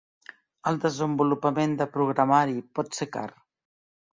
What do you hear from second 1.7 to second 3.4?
de programari pot ser car.